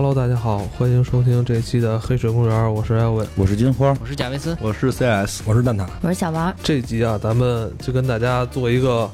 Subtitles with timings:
[0.00, 3.26] Hello，大家好，欢迎收听这一期的《黑水公园》，我是艾文。
[3.34, 6.54] 我是金花，我是贾维斯，我是 CS，我是蛋挞，我是小王。
[6.62, 9.10] 这集啊，咱们就跟大家做一个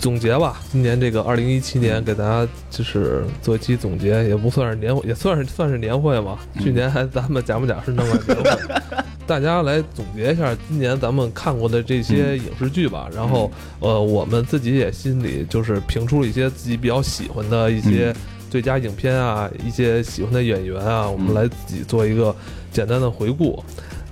[0.00, 0.60] 总结吧。
[0.72, 6.36] 今年这个二零一七年，给大家就是做一期总结，也不算是年会，也算是算是年会嘛。
[6.58, 8.50] 去年还咱们讲不讲是弄了年会？
[9.24, 13.08] 大家来总结一下今年咱们看过的这些影视剧吧。
[13.14, 18.12] 然后呃，我们自己也心里就是评出了一些自己比较喜欢的一些
[18.50, 22.34] 最佳影片啊，一些喜欢的演员啊，我们来自己做一个
[22.72, 23.62] 简单的回顾。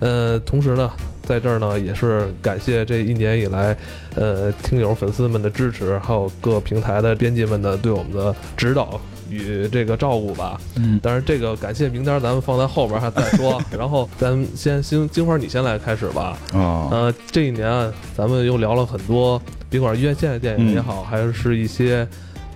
[0.01, 0.89] 呃，同时呢，
[1.25, 3.77] 在这儿呢，也是感谢这一年以来，
[4.15, 10.61] 呃，听友粉丝们的支持，还有各平台的编辑们的对我们的指导与这个照顾吧。
[10.77, 13.61] 嗯，当然，这个感谢名单咱们放在后边还再说。
[13.77, 16.39] 然后咱们先金金花，你先来开始吧。
[16.53, 22.07] 啊，呃，这一年啊咱们又聊了很多，别管是院线的电影也好，还是一些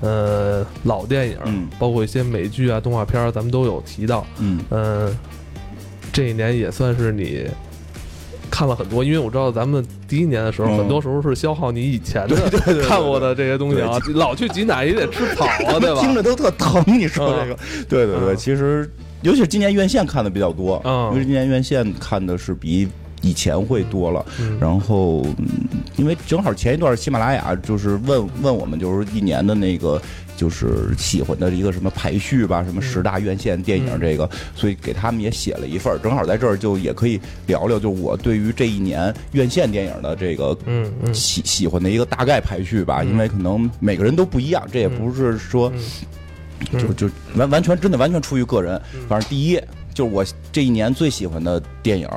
[0.03, 1.69] 呃老电影，嗯。
[1.79, 4.27] 包括一些美剧啊、动画片儿，咱们都有提到。
[4.39, 4.61] 嗯。
[4.71, 5.19] 嗯，
[6.13, 7.47] 这一年也算是你
[8.51, 10.77] 看了很多，因为我知道咱们第一年的时候，嗯。
[10.77, 12.37] 很多时候是消耗你以前的
[12.87, 16.01] 看过的这些东西啊，老去挤奶也得吃草啊，对吧？
[16.03, 16.85] 听着都特疼。
[16.87, 18.37] 你说这个，对对对，嗯。
[18.37, 18.91] 其实
[19.23, 21.11] 尤其是今年院线看的比较多，嗯。
[21.13, 22.87] 因为今年院线看的是比
[23.23, 24.25] 以前会多了。
[24.39, 24.59] 嗯。
[24.61, 25.49] 然后，嗯
[25.97, 30.01] 因为正好前一段喜马拉雅就是问问我们，就是一年的那个
[30.37, 40.57] 就是喜欢的一个什么排序吧，什么十大院线电影嗯这个，所以给他们也写了一份儿，正好在这儿就也可以聊聊，就我对于这一年院线电影的这个
[41.13, 45.83] 喜喜欢的一个大概排序吧，因为可能每个人都不一样，这也不是说嗯。
[46.79, 48.81] 就就完完全真的完全出于个人。
[49.09, 49.61] 反正第一
[49.93, 52.09] 就是我这一年最喜欢的电影，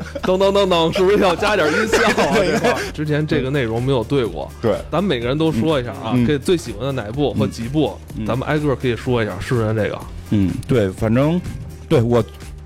[0.22, 2.34] 噔噔噔噔，是不是要加点音效啊？
[2.34, 9.98] 这块儿之前这个内容没有对过，对，咱们每个人都说一下啊，嗯可以最喜欢的哪部和几部，嗯咱们挨个可以说一下，试试这个。
[10.30, 11.40] 嗯，对，反正
[11.88, 12.22] 对我。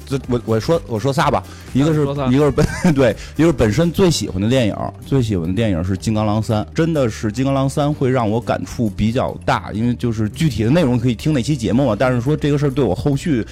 [0.09, 1.43] 这我我说我说仨吧，
[1.73, 2.65] 一个是 一个是本
[2.95, 13.45] 对，一个是本身最喜欢的电影，最喜欢的电影是《金刚狼三》，真的是《金刚狼三》会让我感触比较大，因为就是具体的内容可以听那期节目嘛，但是说这个事儿对我后续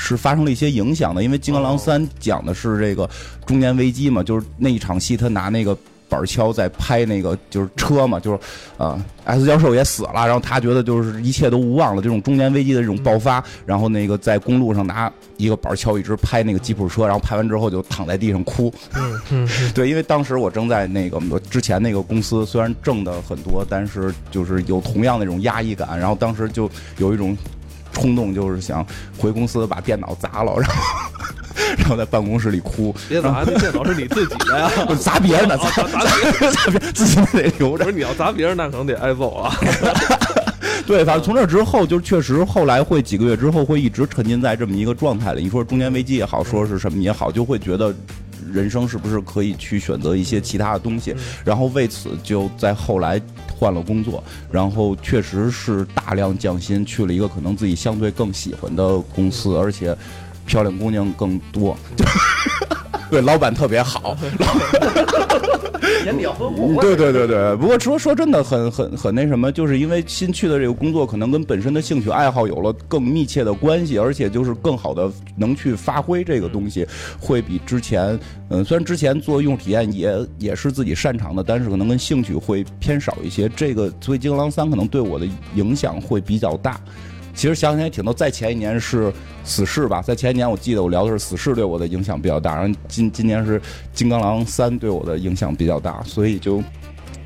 [0.00, 3.08] 是发生了一些影响的，因为《金刚狼三》讲的是这个
[3.44, 5.76] 中年危机嘛，就是那一场戏他拿那个。
[6.10, 8.38] 板锹在拍那个就是车嘛，就是，
[8.78, 18.74] 啊、s 教授也死了，然后他觉得就是一切都无望了，这种中年危机的这种爆发，然后那个在公路上拿一个板锹一直拍那个吉普车，然后拍完之后就躺在地上哭。
[18.96, 26.68] 嗯嗯 对，因为当时我正在那个我之前那个公司，虽然挣的很多，但是就是有同样那种压抑感，然后当时就
[26.98, 27.38] 有一种
[27.92, 28.84] 冲动，就是想
[29.18, 30.74] 回公司把电脑砸了，然后
[31.78, 34.70] 然后在办公室里哭，别砸，那电脑是你自己的呀。
[34.88, 37.90] 就 砸别人的，砸砸砸别人， 砸别人，自己得留着不。
[37.90, 39.54] 是你要砸别人，那可能得挨揍啊。
[40.86, 45.42] 对，反正从这之后，就是确实后来会几个月之后会一直沉浸在这么一个状态里。
[45.42, 47.94] 你说中年危机也好，说是什么也好，就会觉得
[48.52, 51.14] 人生是不是可以去选择一些其他的东西？
[51.44, 53.20] 然后为此就在后来
[53.58, 59.96] 换了工作，然后确实是大量降薪，去了一个可能自己相对更喜欢的公司，而且
[60.46, 61.76] 漂亮姑娘更多。
[63.10, 64.16] 对，老板特别好，
[66.06, 76.86] 眼比较丰嗯对对对对，不过说说真的很很很那什么，就是因为新去的这个工作，可能跟本身的兴趣爱好有了更密切的关系，而且就是更好的能去发挥这个东西，
[77.18, 83.50] 会比之前，嗯，虽然之前做用户体验也也是自己擅长的，但是可能跟兴趣会偏少一些。
[83.56, 86.80] 这个所以《金刚狼三》可能对我的影响会比较大。
[87.34, 89.08] 其实想想也挺多，在前一年是
[89.44, 93.58] 《死侍》吧，在前一年我记得我聊的是《死侍》对我的影响比较大，然后今今年是
[93.92, 96.62] 《金刚狼三》对我的影响比较大，所以就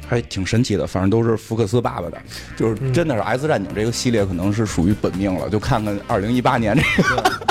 [0.07, 0.87] 还挺神奇的。
[0.87, 2.23] 反正都是福克斯爸爸的，
[2.57, 5.49] 就是真的是《S 战警》这个系列可能是属于本命了。
[5.51, 7.44] 就看看二零一八年这个。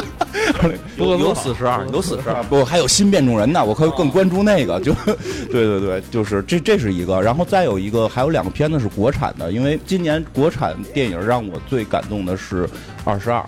[0.98, 2.36] 不过有四十二，有四十二。
[2.36, 4.80] 啊，不，还有新变种人呢，我可以更关注那个。
[4.82, 4.94] 就，
[5.52, 12.66] 对对对，就是这这是一个，然后再有一个，还有两个片子是国产的，因为今年国产电影让我最感动的是
[13.04, 13.40] 《二十二》，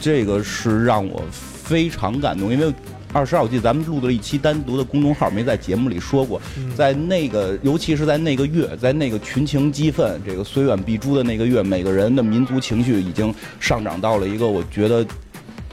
[0.00, 2.72] 这个是让我非常感动，因为。
[3.14, 6.40] 二十二，我记得咱们录的一期单独的公众号，没在节目里说过，
[6.74, 15.04] 在那个，尤其是在那个月，在那个群情激愤、这个虽远必诛的那个月，每个人的民族情绪已经上涨到了一个我觉得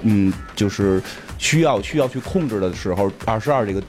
[0.02, 1.02] 嗯，就是
[1.38, 3.82] 需要需要去控制的时候，二十二这个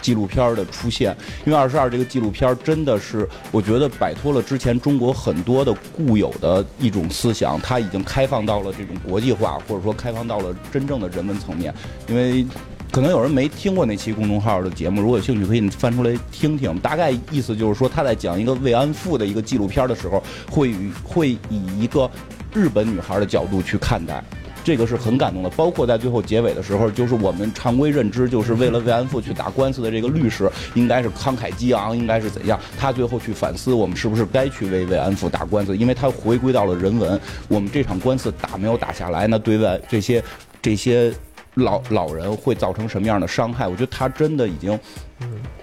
[0.00, 11.74] 纪录片的出现，因为二十二这个纪录片真的是，我觉得摆脱了之前中国很多的固有的一种思想，它已经开放到了这种国际化，或者说开放到了真正的人文层面，
[12.08, 12.46] 因为。
[12.92, 16.78] 可能有人没听过那期公众号的节目，如果有兴趣可以翻出来听听。
[16.78, 20.72] 大概意思就是说，他在讲一个慰安妇的一个纪录片的时候，会
[21.04, 22.08] 会以一个
[22.54, 24.22] 日本女孩的角度去看待。
[24.66, 32.58] 这个是很感动的，包括在最后结尾的时候，就是我们常规认知，就是为了慰安妇去打官司的这个律师，应该是慷慨激昂，应该是怎样？
[32.76, 35.76] 他最后去反思，我们是不是该去为慰安妇打官司？
[35.76, 37.16] 因为他回归到了人文，
[37.46, 40.20] 我们这场官司打没有打下来，那对外这些
[40.60, 41.14] 这些
[41.54, 43.68] 老老人会造成什么样的伤害？
[43.68, 44.76] 我觉得他真的已经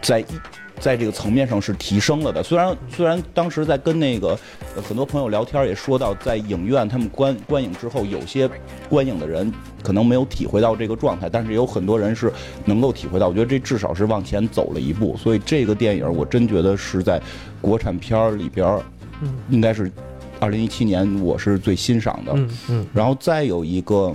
[0.02, 0.24] 在。
[0.84, 2.44] 在这个层面上是提升了的。
[2.44, 4.38] 虽然虽然当时在跟那个
[4.76, 8.50] 呃很多朋友聊天也说到，在影院他们观观影之后，有些
[8.90, 9.50] 观影的人
[9.82, 12.30] 可能没有体会到这个状态，但是有很多人是
[12.66, 13.30] 能够体会到。
[13.30, 15.16] 我觉得这至少是往前走了一步。
[15.16, 17.18] 所以这个电影我真觉得是在
[17.62, 18.82] 国产片儿里边儿，
[19.50, 19.90] 应该是
[20.42, 22.34] 二零一七年我是最欣赏的。
[22.36, 24.14] 嗯嗯，然后再有一个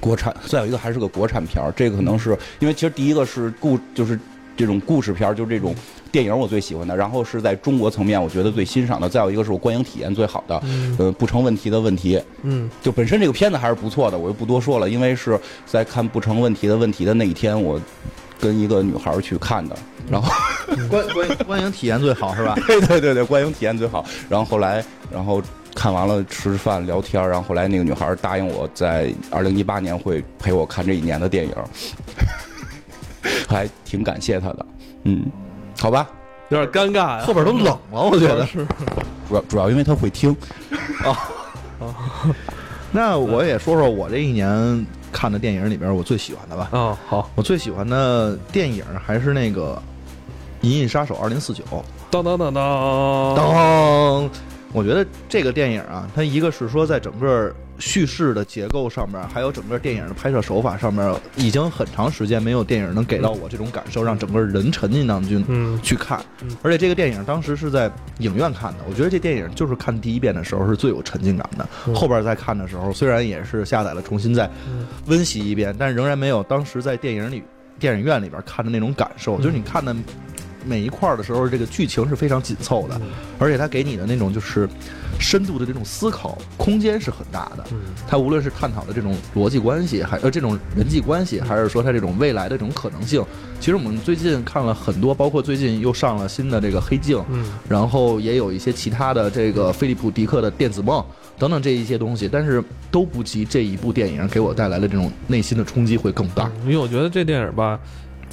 [0.00, 1.70] 国产，再有一个还是个国产片儿。
[1.76, 4.18] 这个可能是因为其实第一个是故就是。
[4.56, 5.74] 这种故事片儿，就这种
[6.12, 6.96] 电影，我最喜欢的。
[6.96, 9.08] 然后是在中国层面，我觉得最欣赏的。
[9.08, 10.62] 再有一个是我观影体验最好的，
[10.98, 12.20] 呃，不成问题的问题。
[12.42, 14.88] 嗯，就本身这个片子还是不错的，我就不多说了。
[14.88, 17.80] 因为是在看不成问题的问题的那一天，我
[18.40, 19.76] 跟一个女孩去看的。
[20.10, 20.30] 然后
[20.88, 22.54] 观观观影体验最好是吧？
[22.66, 24.04] 对对对对，观影体验最好。
[24.28, 25.42] 然后后来，然后
[25.74, 31.54] 看完了吃饭聊天，然后后来那个女孩答应我在二零一八年会陪我看这一年的电影。
[33.48, 34.66] 还挺感谢他的，
[35.04, 35.24] 嗯，
[35.78, 36.08] 好吧，
[36.48, 38.66] 有点尴尬呀，后边都冷了，我觉得是。
[39.28, 40.36] 主要主要因为他会听，
[42.92, 46.68] 那我也说说我这一年看的电影里边我最喜欢的吧。
[46.72, 49.80] 啊，好，我最喜欢的电影还是那个
[50.66, 51.64] 《银翼杀手二零四九》。
[52.10, 54.30] 当当当当当，
[54.74, 66.50] 我觉得这个电影啊，它一个是说在整个叙事的结构上面，还有整个电影的拍摄手法上面，已经很长时间没有电影能给到我这种感受，让整个人沉浸当中嗯去看嗯。
[66.60, 71.66] 而且这个电影当时是在影院看的，我觉得这电影就是看第一遍的时候是最有沉浸感的。
[71.86, 77.44] 嗯后边再看的时候，虽然也是下载了重新再嗯温习一遍，但仍然没有当时在电影里
[77.78, 79.36] 电影院里边看的那种感受。
[79.38, 79.94] 就是你看的
[80.64, 83.00] 每一块儿的时候，这个剧情是非常紧凑的，
[83.38, 84.68] 而且它给你的那种就是
[85.18, 87.64] 深度的这种思考空间是很大的。
[87.72, 93.24] 嗯它无论是探讨的这种逻辑关系，还呃这种人际关系，还是说它这种未来的这种可能性，
[93.58, 101.00] 其实我们最近看了很多，包括最近又上了新的这个《黑镜》，嗯然后也有一些其他的这个菲利普迪克的《电子梦》
[101.38, 106.50] 等等这一些东西，但是都不及这一部电影给我带来的这种内心的冲击会更大。
[106.64, 107.80] 因为我觉得这电影吧，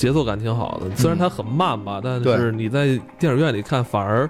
[0.01, 4.27] 节奏感挺好的，虽然它很慢吧，但是你在电影院里看，反而，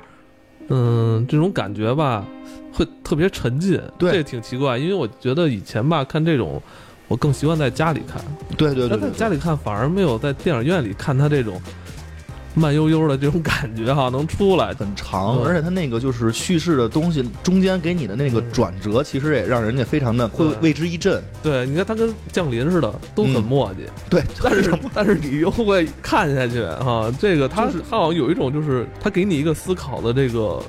[0.68, 2.26] 嗯，这种感觉吧，
[2.74, 3.82] 会特别沉浸。
[3.98, 4.12] 对。
[4.12, 6.62] 这挺奇怪，因为我觉得以前吧看这种，
[7.08, 8.22] 我更习惯在家里看，
[8.58, 8.90] 对对对。
[8.90, 11.62] 但在家里看反而没有在电影院里看它这种
[12.54, 14.74] 慢悠悠的这种感觉哈能出来。
[14.74, 21.22] 很长，而且它那个就是叙事的东西中间给你的那个转折，其实也让人家非常的会为之一振。
[21.44, 24.10] 对，你看它跟降临似的，都很嗯磨叽。
[24.10, 30.60] 对， 但是但是你又会看下去哈，这个它就是它好像有一种就是它给你一个思考的这个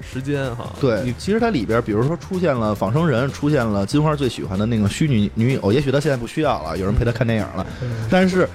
[0.00, 0.72] 时间哈。
[0.80, 7.64] 对你其实它里边，比如说出现了仿生人，出现了金花最喜欢的那个虚拟女友，也许他现在不需要了，有人陪他看电影了，
[8.10, 8.48] 但是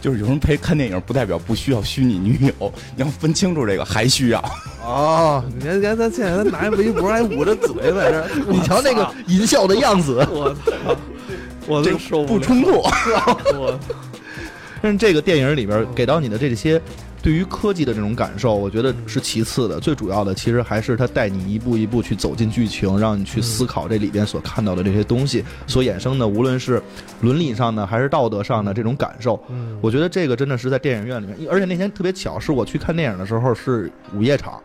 [0.00, 4.44] 就是有人陪看电影，不代表不需要虚拟女友，你要分清楚这个，还需要。
[4.84, 10.26] 哦，你看，你看他现在他拿着围脖还捂着嘴在这儿，你瞧那个淫笑的样子。
[10.30, 10.96] 我操，
[11.66, 12.82] 我受了不冲突。
[13.56, 13.78] 我
[14.82, 16.78] 但是这个电影里边给到你的这些
[17.24, 26.82] 对于科技的这种感受，我觉得是其次的，最主要的其实还是它带你一步一步去走进剧情，让你去思考这里边所看到的这些东西所衍生的，无论是
[27.22, 29.42] 伦理上的还是道德上的这种感受。
[29.48, 34.60] 嗯我觉得这个真的是在电影院里面，而且那天特别巧，是我去看电影的时候是午夜场，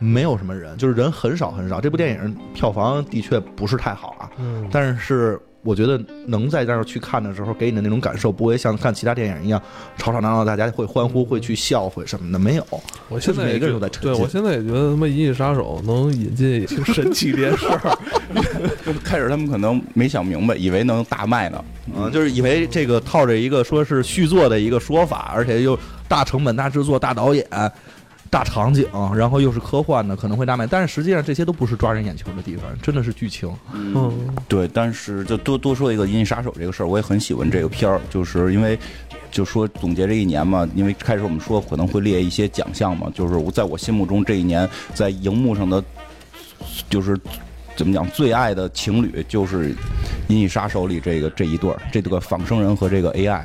[0.00, 1.80] 没有什么人，就是人很少很少。
[1.80, 9.60] 这部电影票房的确不是太好啊，嗯，但是我觉得能在那儿去看的时候，给你的那种感受，不会像看其他电影一样
[9.98, 12.66] 吵吵闹闹，大家会欢呼、会去笑、会什么的，没有。
[13.08, 17.98] 我现在每个人觉都在沉浸对我现在也觉得他妈《银翼杀手》能引进挺神奇的事儿。
[19.04, 21.64] 开始他们可能没想明白，以为能大卖呢。
[21.94, 27.44] 嗯，就是以为这个套着一个说是续作的一个说法，而且又大成本、大制作、大导演、
[28.30, 30.64] 大场景，然后又是科幻的，可能会大卖。
[30.64, 33.52] 但是实际上这些都不是抓人眼球的地方，真的是剧情。
[33.74, 38.78] 嗯对，但是就多多说一个《银翼杀手》这个事儿，我也很喜欢这个片儿，就是因为
[39.32, 45.82] 就说总结这一年嘛，因为开始我们说可能会列一些奖项嘛，就是我在我心目中这一年在荧幕上的
[46.88, 47.18] 就是
[47.74, 49.70] 怎么讲最爱的情侣就是
[50.28, 53.42] 《银翼杀手》里这个这一对儿，这个仿生人和这个 AI，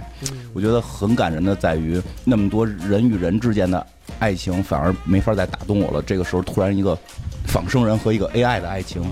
[0.53, 3.85] 我觉得很感人的在于那么多人与人之间的
[4.19, 6.98] 爱情反而没法再打动我了，这个时候突然一个
[7.45, 9.03] 仿生人和一个 AI 的爱情。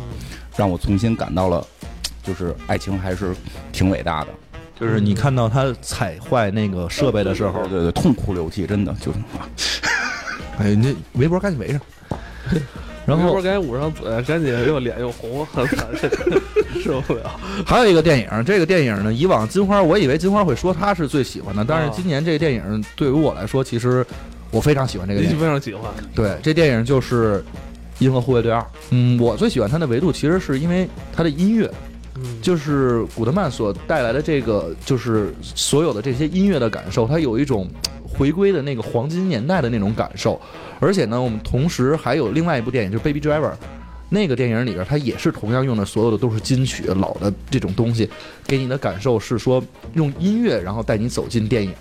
[0.55, 1.65] 让我重新感到了，
[2.21, 3.35] 就是爱情还是
[3.71, 4.27] 挺伟大的。
[4.79, 9.17] 就是你看到他踩坏那个设备的时候，对对，痛哭流涕，真的就是。
[10.59, 11.81] 哎，你这围脖赶紧围上。
[13.07, 15.87] 然后围脖赶紧捂上嘴，赶紧又脸又红，很惨，
[16.83, 17.31] 受不了。
[17.65, 24.05] 还有一个电影，这个电影呢，以往金花我以为金花会说她是最喜欢的，但是今年这个电影对于我来说，其实
[24.53, 25.39] 我非常喜欢这个电影。
[25.39, 27.43] 非常喜欢，对，这电影就是
[28.03, 28.61] 《银河护卫队二》。
[28.91, 31.69] 嗯，我最喜欢它的维度其实是因为它的音乐，
[32.15, 37.67] 嗯，就是古德曼所带来的这个，就是所有的这些音乐的感受，它有一种
[38.07, 40.39] 回归的那个黄金年代的那种感受。
[40.79, 43.51] 而且呢，我们同时还有另外一部电影，就是《Baby Driver》。
[44.09, 48.07] 那个电影里边，它也是同样用的所有的都是金曲，老的这种东西，
[48.45, 49.63] 给你的感受是说
[49.95, 51.73] 用音乐，然后带你走进电影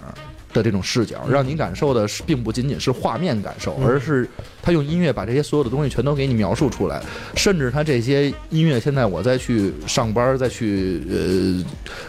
[0.53, 4.29] 的这种视角，让你感受的是并不仅仅是画面感受，嗯而是
[4.63, 7.03] 他用音乐把这些所有的东西全都给你描述出来，
[7.35, 11.65] 甚至他这些音乐，现在我再去上班、再去呃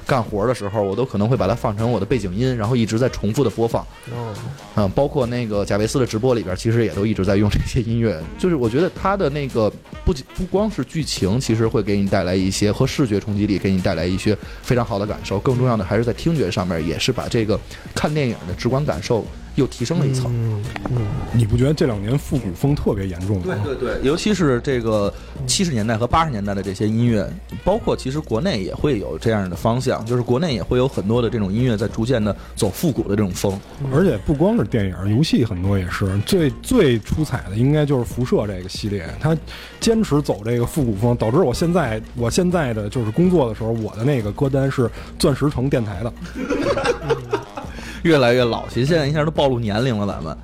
[0.05, 3.81] 干活的时候，我都可能会把它放成我的背景音，然后一直在重复的播放。
[4.11, 4.33] 哦，
[4.75, 8.21] 嗯，包括那个贾维斯的直播里边，其实也都一直在用这些音乐。
[8.37, 9.71] 就是我觉得他的那个
[10.05, 15.39] 不仅不光是剧情，其实会给你带来一些和视觉冲击力，给你带来一些非常好的感受。
[15.39, 17.59] 更重要的还是在听觉上面，也是把这个
[17.95, 19.25] 看电影的直观感受
[19.55, 20.31] 又提升了一层。
[20.33, 23.55] 嗯嗯，你不觉得这两年复古风特别严重吗？
[23.63, 25.13] 对对，尤其是这个
[25.45, 27.27] 七十年代和八十年代的这些音乐，
[27.63, 33.59] 包括其实国内也会有这样的方向，就是国内也会有很多的这种音乐在逐渐的走复古的这种风。
[33.93, 36.17] 而且不光是电影，游戏很多也是。
[36.25, 39.37] 最最出彩的应该就是辐射这个系列，它
[39.79, 46.13] 坚持走这个复古风，导致我现在我现在的就是工作的时候，我的那个歌单是钻石城电台的。
[48.03, 50.05] 越来越老气，现在一下都暴露年龄了。
[50.05, 50.37] 咱们，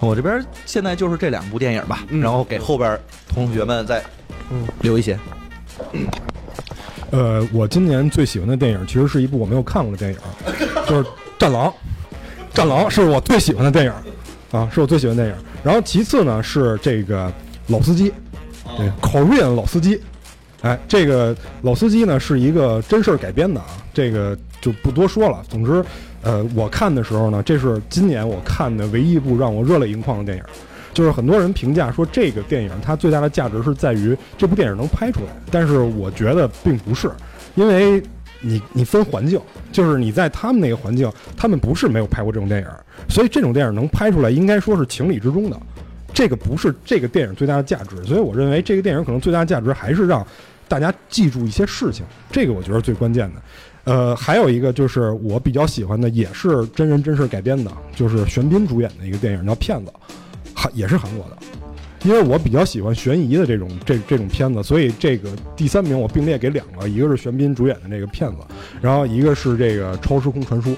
[0.00, 2.98] 我这边现在就是这两部电影吧，然后给后边
[3.28, 4.02] 同学们再
[4.50, 5.18] 嗯留一些。
[7.10, 10.18] 呃，我今年最喜欢的电影其实是一部我没有看过的电影，
[10.86, 11.02] 就是
[11.38, 11.66] 《战狼》。
[12.52, 13.92] 《战狼》是我最喜欢的电影，
[14.50, 15.44] 啊，是我最喜欢的电影。
[15.62, 17.32] 然后其次呢是这个
[17.68, 18.12] 老司机，
[18.76, 20.00] 对，Korean 老司机。
[20.62, 25.40] 哎，这个老司机呢是一个真事儿改编的啊，这个就不多说了。
[25.48, 25.84] 总之，
[26.22, 30.44] 呃，我看的时候呢，这是今年我看的唯一一部让我热泪盈眶的电影。
[30.94, 37.08] 就是很多人评价说这个电影它最大的价值是在于这部电影能拍出来，但是我觉得并不是，
[37.54, 38.02] 因为
[38.40, 42.66] 你你分环境，就是你在他们那个环境，他们不是没有拍过这种电影，
[43.08, 45.60] 所以这种电影能拍出来，应该说是情理之中的。
[46.12, 50.26] 这个不是这个电影最大的价值，所以我认为这个电影可能最大的价值还是让
[50.66, 53.42] 大家记住一些事情，这个我觉得最关键的。
[53.88, 59.90] 呃，还有一个就是我比较喜欢的，也是真人真事改编的，就是玄彬主演的一个电影叫《骗子》，
[60.54, 61.38] 韩也是韩国的。
[62.04, 68.36] 因为我比较喜欢悬疑的这种 这这种片子，所以这个第三名我并列给两个，一个是玄彬主演的那个《骗子》，
[68.82, 70.70] 然后一个是这个《超时空传输》。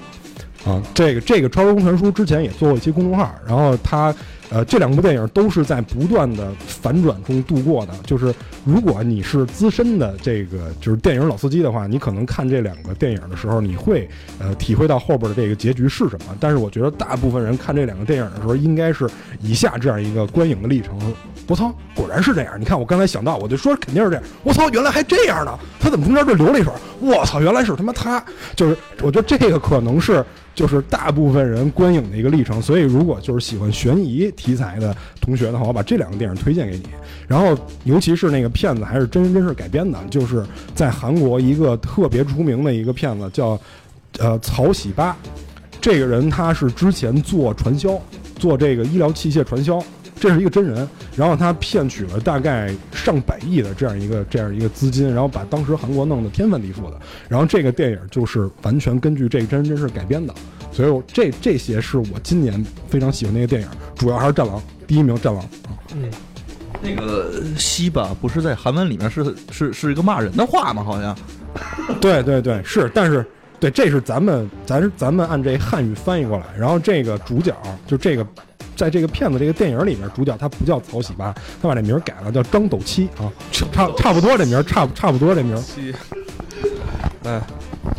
[0.63, 4.15] 啊，这个这个《超时空传输》之前也做过一期公众号，然后它
[4.51, 7.93] 呃这两部电影都是在不断的反转中度过的。
[8.05, 8.33] 就是
[8.65, 14.07] 如果你是资深的这个就是电影老司机的话，你可能看这两个电影的时候，你会
[14.39, 16.35] 呃体会到后边的这个结局是什么。
[16.39, 19.09] 但是我觉得大部分人看这两个电影的时候，应该是
[19.41, 20.99] 以下这样一个观影的历程：
[21.47, 22.59] 我操，果然是这样！
[22.59, 24.23] 你看我刚才想到，我就说肯定是这样。
[24.43, 25.57] 我操，原来还这样呢！
[25.79, 26.73] 他怎么中间就留了一手？
[26.99, 28.23] 我操，原来是他妈他！
[28.55, 30.23] 就是我觉得这个可能是。
[30.53, 36.83] 就是大部分人观影的一个历程，所以如果就是喜欢悬疑题材的同学的话，我把这两个电影推荐给你。
[37.27, 40.43] 然后，尤其是那个骗子还是真人真事改编的，就是
[40.73, 43.59] 在韩国一个特别出名的一个骗子叫
[44.17, 45.15] 呃曹喜八，
[45.79, 48.01] 这个人他是之前做传销，
[48.39, 49.81] 做这个医疗器械传销，
[50.19, 50.87] 这是一个真人。
[51.15, 56.99] 然后他骗取了大概上百亿的这样一个这样一个资金，然后把当时韩国弄得天翻地覆的。
[57.29, 60.33] 然后这个电影就是完全根据这个真人真事改编的，
[60.71, 65.77] 所以我这这些是我今年非常喜欢的一个电影，主要还是《战狼》，第一名《战狼》啊。
[65.95, 66.09] 嗯
[66.83, 70.83] 那个西吧，不是在韩文里面是是是一个骂人的话吗？
[70.83, 71.15] 好像。
[72.01, 73.23] 对对对，是，但是
[73.59, 78.25] 对，这是咱们咱咱们按这汉语翻译过来，然后这个主角就这个。
[78.73, 85.55] 在这个片子这个电影里面，主角他不叫曹喜八，他把这名改了，叫张斗七啊，差差不多这名，差差不多这名。
[85.61, 85.93] 七，
[87.23, 87.39] 哎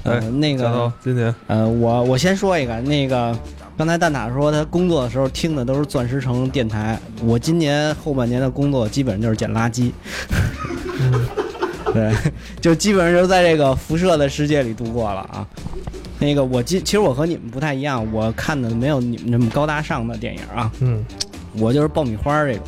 [0.05, 3.37] 呃，哎，那个，今年呃，我我先说一个，那个
[3.77, 9.93] 刚才蛋挞说他工作的时候听的都是钻石城电台，我今年后半年的工作基本上就是捡垃圾，
[11.93, 12.13] 对，
[12.61, 15.47] 就基本上就在这个辐射的世界里度过了啊。
[16.19, 21.05] 那个我今其实我和你们不太一样，我看的没有你们那么高大上的电影啊，嗯
[21.59, 22.63] 我就是爆米花这种。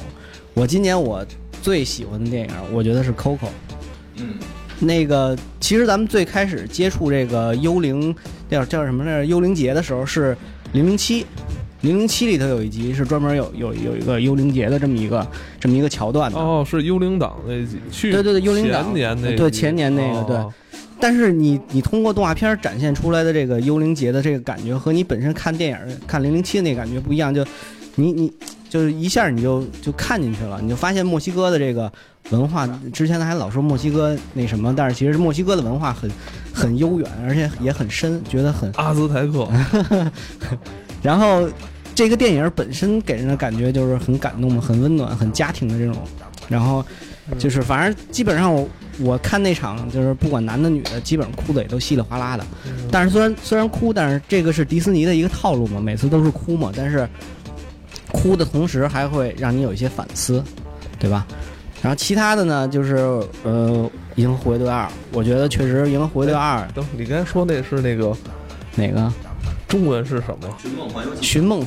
[0.55, 1.25] 我今年我
[1.63, 3.49] 最喜欢的电影，我觉得是 Coco。
[4.17, 4.35] 嗯，
[4.81, 8.15] 那个其实咱们最开始接触这个幽灵
[8.51, 9.27] 叫叫什么来着？
[9.27, 10.37] 幽灵节的时候是
[10.73, 11.27] 零零七。
[11.83, 15.27] 零零七里头有一集是专门有有有一个幽灵节的这么一个
[15.61, 20.51] 这么一个桥段的，哦，是幽灵党那集，去对对对幽灵党前年那集对前年那个对哦
[20.99, 27.45] 但是你你通过动画片展现出来的这个幽灵节的这个感觉和你本身看电影看零零七的那个感觉不一样，就
[27.97, 28.33] 你你
[28.75, 31.91] 就是一下你就就看进去了，你就发现墨西哥的这个
[32.31, 36.11] 文化，之前他还老说墨西哥那什么，但是其实墨西哥的文化很
[36.53, 39.49] 很悠远，而且也很深，觉得很 阿兹台克，
[41.01, 41.49] 然后
[41.95, 45.97] 这个电影本身给人的感觉就是很感动、很温暖、很家庭的这种。
[46.49, 46.85] 然后
[47.39, 52.45] 就是反正基本上我我看那场就是不管男的女的，基本上哭的也都稀里哗啦的。
[52.91, 57.09] 但是虽然虽然哭，但是这个是迪士尼的一个套路嘛，每次都是哭嘛，但是
[58.15, 60.43] 哭的同时还会让你有一些反思，
[60.99, 61.27] 对吧？
[61.83, 62.95] 然后其他的呢，就是
[63.43, 63.69] 呃，
[64.15, 68.17] 《银河护卫队二》，我觉得确实《银河护卫队二》等你刚才说那是那个
[68.77, 69.13] 哪个
[69.69, 70.49] 中文是什么？
[70.61, 71.05] 《寻梦环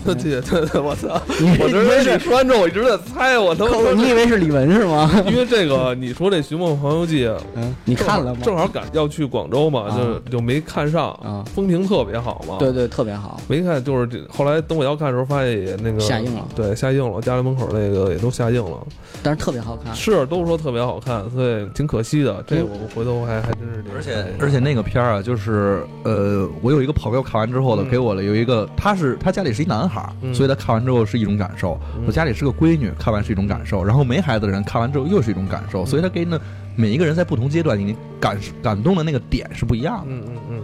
[0.07, 1.19] 游记》对对对，我操！
[1.39, 5.09] 你我这以为是你说完之后，我一直在猜，我他妈扣你以为是李玟是吗？
[5.27, 7.25] 因为这个，你说这《寻梦环游记》，
[7.55, 8.41] 嗯，你看了吗？
[8.43, 12.55] 正好赶要去广州嘛，啊就就没看上啊，风评特别好嘛。
[12.59, 13.39] 对对，特别好。
[13.47, 18.77] 没看，就是这后来等我要看的时候，发现也那个下映了对，下映了，家里门口那个也都下映了，
[19.21, 19.93] 但是特别好看。
[19.95, 22.43] 是都说特别好看，所以挺可惜的。
[22.47, 31.79] 这我回头还还真是而且而且那个片儿啊，就是呃，我有一个朋友看完之后呢，嗯给我了有一个，他是他家里是一男孩所以他看完之后是一种感受。
[31.95, 36.39] 嗯我家里是个闺女，看完是一种感受，然后没孩子的人看完之后又是一种感受，所以他给呢
[36.75, 40.05] 每一个人在不同阶段，你感感动的那个点是不一样的。
[40.07, 40.61] 嗯嗯嗯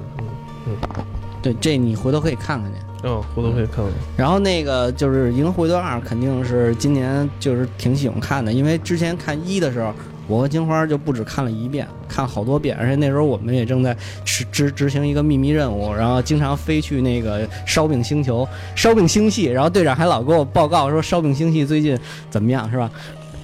[0.68, 1.04] 嗯
[1.42, 2.80] 对，这你回头可以看看去。
[3.04, 3.88] 嗯，回头可以看看。
[4.16, 9.94] 然后那个就是《银河护卫队二》，肯定是今年就是挺喜欢看的，因为之前看一的时候，
[10.28, 21.98] 我和金花就不止看了一遍，看好多遍，而且那时候我们也正在执执执行一个秘密任务，然后经常飞去那个烧饼星球、烧饼星系，然后队长还老给我报告说烧饼星系最近
[22.30, 22.90] 怎么样，是吧？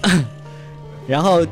[1.06, 1.46] 然后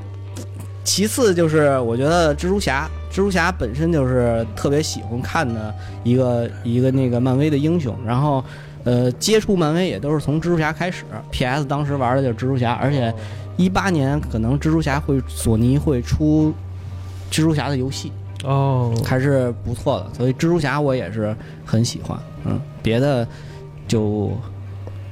[0.84, 8.42] 其次就是我觉得蜘蛛侠，蜘蛛侠本身就是特别喜欢看的一个一个那个漫威的英雄，然后
[8.86, 13.14] 呃接触漫威也都是从蜘蛛侠开始，PS 当时玩的就是蜘蛛侠，而且
[13.58, 16.54] 一八年可能蜘蛛侠会索尼会出
[17.30, 18.12] 蜘蛛侠的游戏，
[18.44, 23.28] 哦，还是不错的，所以蜘蛛侠我也是很喜欢，嗯，别的
[23.88, 24.32] 就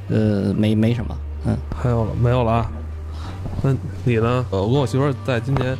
[0.09, 1.57] 呃没没什么，嗯。
[1.75, 2.71] 还有了没有了啊？
[3.61, 4.45] 那你呢？
[4.51, 5.75] 呃，我跟我媳妇儿在今年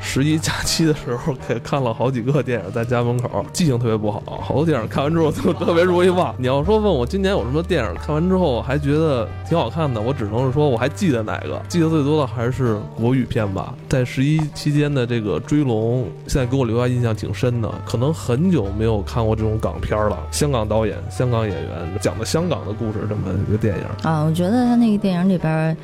[0.00, 6.34] 十一假期的时候，给看了好几个电影，在家门口，记性特别不好，好多电影看完之后就特别容易忘。
[6.38, 13.74] 你要说问我今年有什么电影看完之后还觉得挺好看的，我只能是说我还记得哪个，记得最多的还是国语片吧。
[13.88, 20.18] 在十一期间的这个《追龙》，现在给我留下印象挺深的，可能很久没有看过这种港片了。
[20.30, 23.84] 香港导演、香港演员讲的香港的故事，这么一个电影。
[24.02, 25.76] 啊，我觉得他那个电影里边，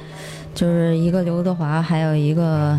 [0.54, 2.78] 就是一个刘德华，还有一个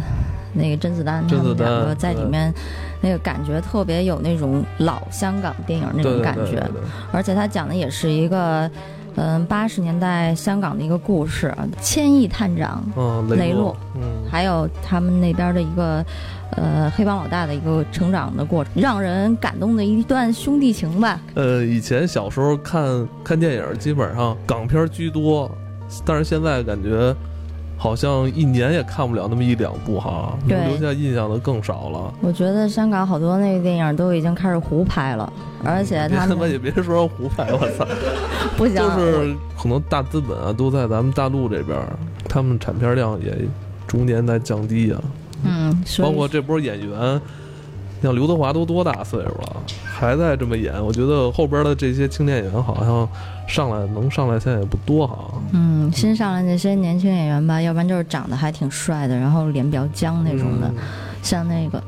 [0.55, 2.53] 那个甄子丹，他们两个在里面，
[3.01, 6.63] 那个感觉特别有那种老香港电影那种感觉，
[7.11, 8.69] 而且他讲的也是一个。
[9.17, 16.05] 嗯，八十年代香港的一个故事，千亿探长，嗯，雷洛洛，嗯，还有他们那边的一个
[16.57, 21.17] 呃黑帮老大的一个成长的过程，让人感动的一段兄弟情吧。
[21.35, 25.49] 呃，以前小时候看看电影，基本上港片居多，
[26.03, 27.15] 但是现在感觉
[27.77, 32.13] 好像一年也看不了那么一两部哈，留下印象的更少了。
[32.21, 35.31] 我觉得香港好多那个电影都已经开始胡拍了，
[35.63, 37.85] 而且他们他妈也别说胡拍，我操！
[38.57, 41.77] 不行，就是可能大资本啊都在咱们大陆这边，
[42.29, 43.35] 他们产片量也
[43.85, 45.01] 逐年在降低啊。
[45.43, 47.21] 嗯，包括这波演员，
[48.01, 49.57] 像刘德华都多大岁数了，
[49.97, 53.07] 还在这么演，我觉得后边的这些青年演员好像
[53.47, 55.15] 上来能上来现在也不多哈。
[55.53, 60.75] 嗯，新上来那些年轻演员吧，要不然就是长得还挺帅的，然后脸比较僵那种的，嗯
[61.23, 61.81] 像那个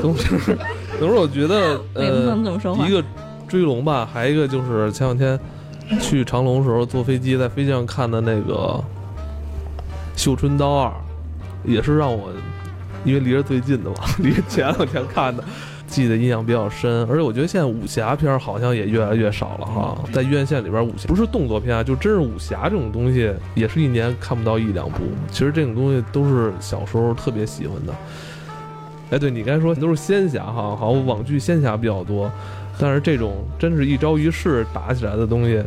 [0.00, 0.56] 总是，
[0.98, 2.34] 总是我觉得呃，
[2.86, 2.92] 一。
[2.92, 3.04] 个
[3.46, 5.38] 追龙吧，还一个就是前两天
[6.00, 8.80] 去长隆的时候坐飞机，在飞机上看的那个
[10.14, 10.88] 《绣春刀二》，
[11.64, 12.30] 也是让我
[13.04, 15.42] 因为离着最近的嘛， 离前两天看的。
[15.86, 24.98] 记得印象比较深，而且我觉得现在武侠片好像也越来越少了哈，在院线里边，武侠不是动作片啊，就真是武侠这种东西，也是一年看不到一两部。
[25.32, 27.92] 其实这种东西都是小时候特别喜欢的。
[29.10, 32.30] 哎，对你刚才说都是仙侠哈，好像网剧仙侠比较多，
[32.78, 35.60] 但是这种真是一招一式打起来的东西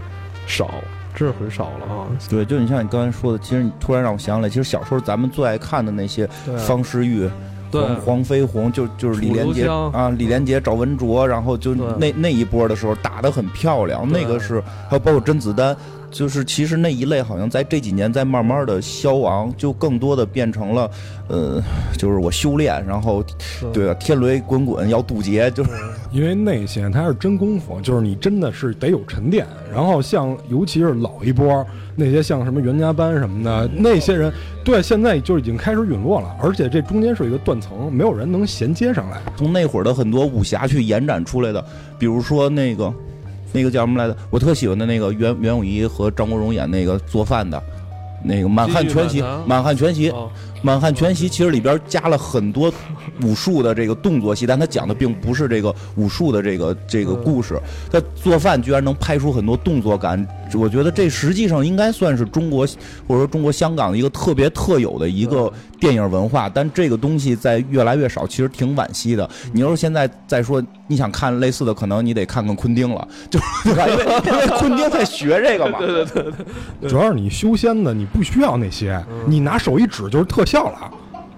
[0.48, 0.74] 少。
[1.16, 2.08] 真是很少了啊。
[2.30, 7.30] 对，就你像你刚才说的，其实你突然让我想起来，其实小时候咱们最爱看的那些对方世玉、
[7.74, 15.76] 对黄黄飞鸿，就就是李连杰啊，李连杰、赵文卓，然后就那那一波的时候打得很漂亮，那个是还有包括甄子丹。
[16.12, 20.92] 就是其实那一类好像在这几年在慢慢的消亡，就更多的变成了，
[21.28, 21.60] 呃，
[21.98, 23.26] 就是我修炼，然后
[23.74, 25.72] 对啊，天雷滚滚要渡劫，就是
[26.12, 29.44] 因为那些它是真功夫，就是你真的是得有沉淀。
[29.74, 34.32] 然后像尤其是老一波那些像什么袁家班什么的那些人，
[34.64, 39.22] 对，现在就已经开始陨落了，而且这中间是一个断层，没有人能衔接上来。
[39.36, 41.64] 从那会儿的很多武侠去延展出来的，
[41.98, 42.94] 比如说那个。
[43.56, 44.18] 那个叫什么来着？
[44.32, 47.62] 我特喜欢的那个袁袁咏仪和张国荣演那个做饭的，
[48.24, 49.22] 那个《满汉全席》。
[49.46, 50.28] 满汉全席，哦
[50.64, 52.74] 满汉全席其实里边加了很多
[53.22, 57.60] 武术的这个动作戏，但他讲的并不是这个武术的这个这个故事。
[57.92, 62.66] 他做饭居然能拍出很多动作感，我觉得这实际上应该算是中国
[63.08, 66.48] 或者说中国香港的一个特别特有的一个电影文化。
[66.48, 69.30] 但这个东西在越来越少，其实挺惋惜的。
[69.52, 73.86] 你要是现在再说你想看类似的，可能你得看看昆汀了，就 对吧？
[73.88, 75.80] 因为因为昆汀在学这个嘛。
[75.84, 76.32] 对对对
[76.82, 80.92] 对，主要是你修仙的，你不需要那些，你拿手一指就是特效了。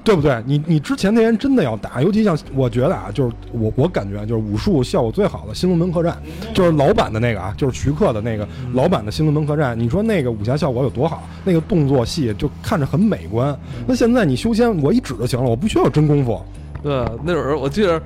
[0.03, 0.39] 对不对？
[0.45, 6.15] 你你之前那人真的要打，尤其像我觉得啊，就是我我感觉就是武术效果最好的《新龙门客栈》，
[6.53, 9.71] 就是老版的那个啊，就是徐克的那个老版的《新龙门客栈》。
[9.75, 11.23] 你说那个武侠效果有多好？
[11.43, 13.57] 那个动作戏就看着很美观。
[13.87, 16.39] 那现在你修仙，我一指就行了，我不需要真功夫。
[16.85, 16.93] 对，
[17.23, 17.99] 那会儿我记得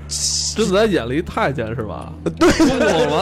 [0.56, 2.14] 甄子丹演了一太监是吧？
[2.40, 2.50] 对，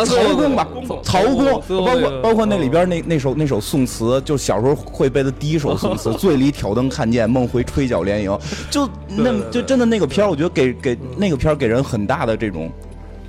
[0.06, 0.68] 曹公吧，
[1.02, 1.46] 曹公，
[1.84, 8.38] 包括包括那里边那那首那首宋词，就小时候会背的第一首宋词 “醉里挑灯看剑，梦回吹角连营”，
[8.70, 12.72] 就那就真的那个片儿，我觉得给给那个片儿给人很大的这种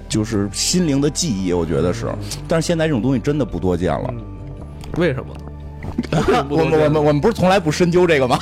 [0.07, 2.12] 就是心灵的记忆，我觉得是。
[2.47, 4.12] 但是现在这种东西真的不多见了。
[4.99, 5.35] 为什么？
[6.51, 8.38] 我们我们我们不是从来不深究这个吗？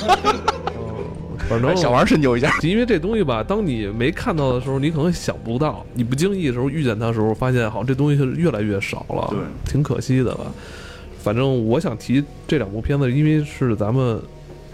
[1.49, 2.51] 反正小王深究一下。
[2.61, 9.39] 因为这东西吧，当你没看到的时候，你可能想不到；你不经意的时候遇见它的时候，发现好像这东西是越来越少了，对，
[9.71, 10.45] 挺可惜的吧。
[11.19, 14.19] 反正我想提这两部片子，因为是咱们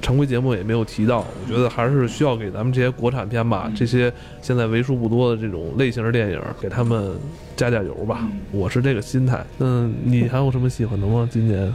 [0.01, 7.12] 常规节目也没有提到，我觉得还是需要给咱们这些国产片吧，这些现在为数不多的这种类型的电影，给他们
[7.55, 8.27] 加加油吧。
[8.51, 9.43] 我是这个心态。
[9.59, 11.27] 嗯，你还有什么喜欢的吗？
[11.31, 11.73] 今年？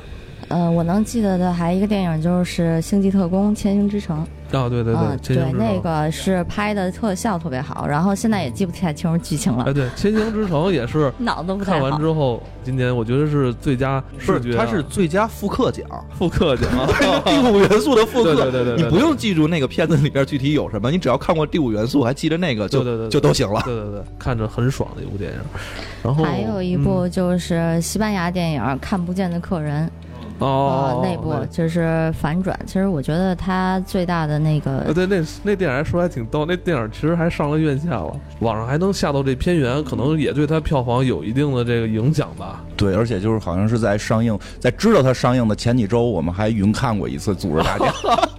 [0.49, 4.27] 呃，我能记得的还一个电影就是《星际特工：千星之城》
[4.59, 12.01] 啊，对对对，对，那个是拍的特效特别好，然后现在也记不太清楚剧情了哎，，对，《千星之城》也是 脑子不太看完。
[12.01, 15.87] 之后，今年我觉得是最佳不视觉、是，啊，它是最佳复刻奖，
[16.19, 16.71] 复刻奖，
[17.27, 18.35] 第五元素的复刻。
[18.35, 23.61] 对对对对对你不用记住那个片子里边具体有什么，你只要看过第五元素，还记得那个就对对对对就都行了。
[23.67, 25.39] 对对对，看着很爽的一部电影。
[26.03, 29.91] 然后还有一部就是西班牙电影《看不见的客人》嗯
[30.39, 32.59] 哦啊，，那部就是反转。
[32.67, 42.65] 其实我觉得它最大的那呃，个对，那那电影还说还挺逗，那电影其实还上了院线了，网上还能下到这片源，可能也对它票房有一定的这个影响吧。
[42.77, 47.93] 对，而且就是好像是在上映，在知道它上映的前几周，我们还云看过一次，组织大家，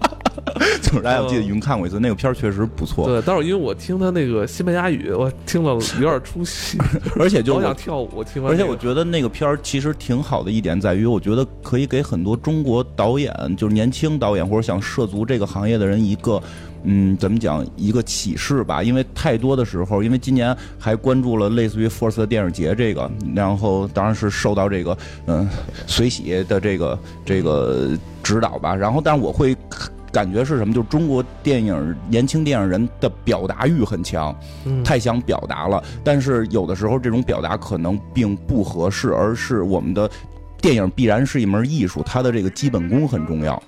[0.81, 6.77] 组织大家，我记得云看过一次，那个片儿确实不错，对，但是因为我听他那个西班牙语，我听了有点出戏，
[7.19, 8.23] 而且就我想跳舞。
[8.23, 16.41] 听完而且我觉得那个片儿其实挺好的一点在于，我觉得可以给很多中国导演，就是年轻导演或者想涉足这个行业的人一个。
[16.83, 18.81] 嗯，怎么讲一个启示吧？
[18.81, 25.45] 因为太多的时候，因为今年还关注了类似于 Force 的电影节这个，然后当然是受到这个嗯
[25.85, 27.89] 随喜的这个这个
[28.23, 28.73] 指导吧。
[28.73, 29.53] 然后，但是我会
[30.11, 30.73] 感觉是什么？
[30.73, 40.09] 就是中国电影年轻电影人的表达欲很强，嗯太想表达了，但是有的时候这种表达可能并不合适，而是我们的
[40.61, 43.61] 电影必然是一门艺术，它的这个基本功很重要。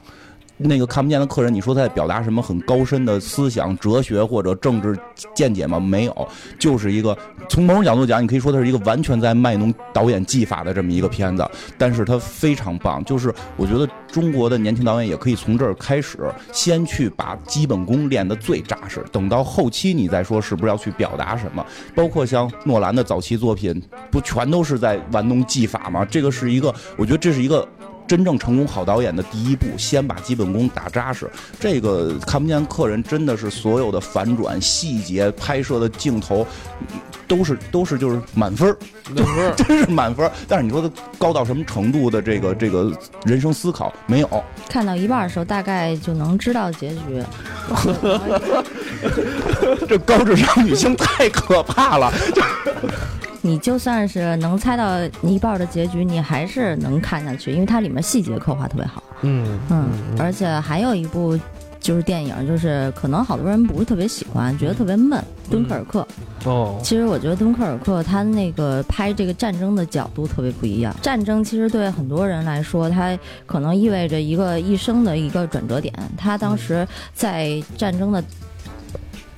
[0.64, 4.98] 那个看不见的客人，你说他在表达什么很高深的思想、哲学或者政治
[5.34, 5.80] 见解吗？
[5.80, 6.28] 没有，
[6.60, 7.18] 就是一个
[7.50, 11.46] 从某种角度讲，你可以说它是一个完全在卖弄导演技法的这么一个片子，
[11.78, 13.04] 但是它非常棒。
[13.06, 16.18] 就是我觉得中国的年轻导演也可以从这儿开始，
[16.52, 21.66] 先去把基本功练得最扎实，等到后期你再说是不是要去表达什么。
[21.96, 26.06] 包括像诺兰的早期作品，不全都是在玩弄技法吗？
[26.06, 27.68] 这个是一个，我觉得这是一个。
[28.08, 31.30] 真正成功好导演的第一步，先把基本功打扎实。
[31.60, 36.46] 这个看不见客人真的是所有的反转、细节、拍摄的镜头，
[37.28, 38.78] 都是都是就是满分儿，
[39.16, 40.32] 那不是真是满分儿。
[40.48, 42.92] 但是你说他高到什么程度的这个这个
[43.24, 44.44] 人生思考没有？
[44.68, 47.24] 看到一半的时候，大概就能知道结局。
[49.88, 52.12] 这高智商女性太可怕了。
[53.42, 59.04] 你就算是能猜到一半的结局，你还是能看下去，因为它里面细节刻画特别好。
[59.22, 61.40] 嗯嗯，而且还有一部
[61.80, 65.20] 就是电影，就是可能好多人不是特别喜欢，觉得特别闷，
[65.52, 66.08] 《敦刻尔克》。
[66.50, 70.96] 哦，其实我觉得敦刻尔克他那个拍这个战争的角度特别不一样。
[71.02, 75.94] 战争其实对很多人来说，它可能意味着一个一生的一个转折点。
[76.18, 78.24] 他当时在战争的。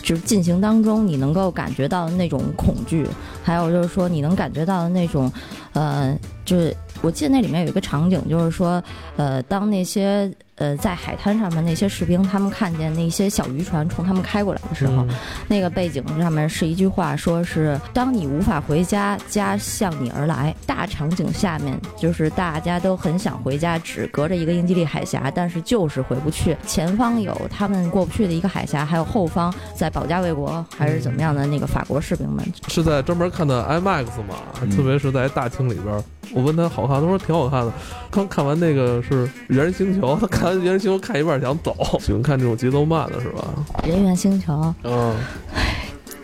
[0.03, 3.07] 就是进行当中，你能够感觉到的那种恐惧，
[3.41, 5.31] 还有就是说你能感觉到的那种，
[5.71, 8.83] 呃，就是我记得那里面有一个场景，就是说，
[9.15, 15.05] 呃，当那些呃在海滩上面那些士兵，他们看见那些小渔船从他们开过来的时候，
[15.47, 20.55] 那个背景上面是一句话，说是当你无法回家，家向你而来。
[20.65, 26.55] 大场景下面就是大家都很想回家，只隔着一个英吉利海峡，但是就是回不去。
[26.65, 32.45] 前方有他们过不去的一个海峡，还有后方在保家卫国还是怎么样的那个法国士兵们。
[32.67, 34.35] 是在专门看的 IMAX 嘛，
[34.75, 36.03] 特别是在大厅里边。
[36.31, 37.73] 我问他好看，他说挺好看的。
[38.09, 43.43] 刚看完那个是《猿人星球》，他看完《猿人星球》看一半想走，喜欢看这种节奏慢的是吧？
[43.85, 45.15] 人猿星球，嗯，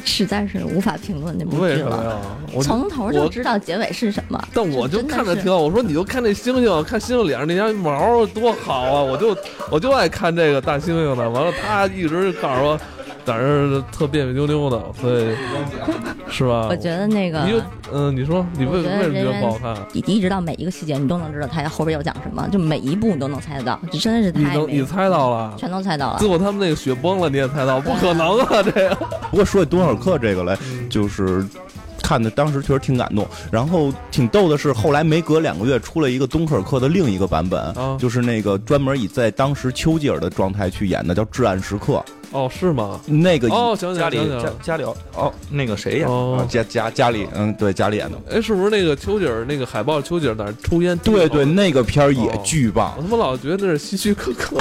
[0.05, 2.13] 实在是无法评论那部剧为什么了。
[2.13, 2.17] 呀？
[2.53, 4.41] 我从头就知道结尾是什么。
[4.53, 5.57] 但我就看着挺好。
[5.57, 9.01] 我说你就看那星星，看星星脸上那些毛多好啊！
[9.01, 9.37] 我就
[9.69, 11.29] 我就爱看这个大猩猩的。
[11.29, 12.79] 完了，他一直告诉我，
[13.29, 15.35] 在这儿特别别扭扭的，所以
[16.29, 16.67] 是吧？
[16.69, 17.45] 我觉得那个
[17.93, 19.77] 嗯，你说你为为什么觉得不好看？
[19.93, 25.53] 一一直到每一个细节，你都能知道他后边要讲什么，就每一步你都能猜得到，这真的是你太你，能你猜到了？
[25.57, 26.27] 全都猜到了最。
[26.27, 27.79] 后他们那个雪崩了，你也猜到？
[27.79, 28.63] 不可能啊！
[28.63, 28.95] 这个
[29.29, 31.45] 不过说起敦刻尔克这个来，嗯就是
[32.03, 33.27] 看的当时确实挺感动。
[33.51, 41.93] 然后挺逗的是，后来没隔两个月出了一个敦刻尔克的另一个版本，啊就是那个专门以在当时丘吉尔的状态去演的，叫《至暗时刻》。
[42.31, 42.99] 哦，是吗？
[43.05, 44.41] 那个以哦，想起家里想起来。
[44.43, 44.83] 家家里
[45.15, 48.17] 哦，那个谁演的哦，家家家里，嗯，对，家里演的。
[48.31, 50.01] 哎，是不是那个丘吉尔那个海报？
[50.01, 50.97] 丘吉尔在那儿抽烟？
[50.99, 53.01] 对对，那个片儿也哦巨棒我。
[53.01, 54.57] 他妈老觉得那是希区柯克，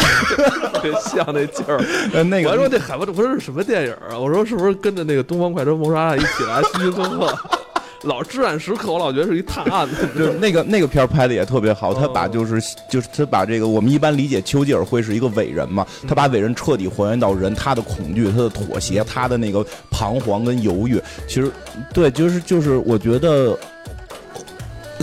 [0.72, 1.78] 特 别像那劲儿。
[2.14, 4.18] 呃，那我还说个这海报，我说是什么电影啊？
[4.18, 6.62] 我说是不是跟着那个《东方快车谋杀案》一起来？
[6.62, 7.58] 希区柯克，
[8.03, 10.07] 老至暗时刻，我老觉得是一探案的。
[10.17, 21.51] 就是那个那个片儿拍的也特别好，他把哦就是就是他把这个我们一般理解丘吉尔会是一个伟人嘛，他把伟人彻底还原到人，他的恐惧、他的妥协、他的那个彷徨跟犹豫，其实
[21.93, 23.59] 对，就是就是我觉得。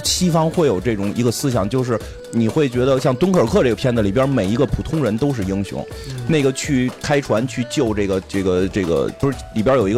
[0.04, 1.98] 西方会有这种一个思想，就是
[2.32, 5.84] 你会觉得像敦刻尔克这个片子里边，每一个普通人都是英雄。
[6.28, 9.94] 那个去开船去救这个这个这个，不是里边有一个